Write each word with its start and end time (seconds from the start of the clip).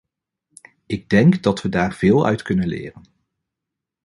Ik 0.85 1.09
denk 1.09 1.43
dat 1.43 1.61
we 1.61 1.69
daar 1.69 1.93
veel 1.93 2.25
uit 2.25 2.41
kunnen 2.41 2.67
leren. 2.67 3.01